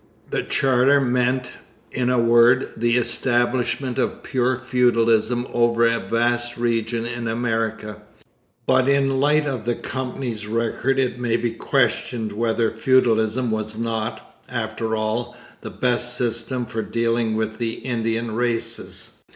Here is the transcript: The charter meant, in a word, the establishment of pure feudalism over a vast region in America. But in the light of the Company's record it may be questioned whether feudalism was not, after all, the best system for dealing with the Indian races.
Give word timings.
The 0.31 0.41
charter 0.41 0.99
meant, 0.99 1.51
in 1.91 2.09
a 2.09 2.17
word, 2.17 2.65
the 2.75 2.97
establishment 2.97 3.99
of 3.99 4.23
pure 4.23 4.57
feudalism 4.57 5.47
over 5.53 5.85
a 5.85 5.99
vast 5.99 6.57
region 6.57 7.05
in 7.05 7.27
America. 7.27 8.01
But 8.65 8.89
in 8.89 9.07
the 9.09 9.13
light 9.13 9.45
of 9.45 9.63
the 9.63 9.75
Company's 9.75 10.47
record 10.47 10.97
it 10.97 11.19
may 11.19 11.37
be 11.37 11.51
questioned 11.51 12.31
whether 12.31 12.71
feudalism 12.71 13.51
was 13.51 13.77
not, 13.77 14.41
after 14.49 14.95
all, 14.95 15.37
the 15.61 15.69
best 15.69 16.17
system 16.17 16.65
for 16.65 16.81
dealing 16.81 17.35
with 17.35 17.59
the 17.59 17.73
Indian 17.75 18.31
races. 18.33 19.11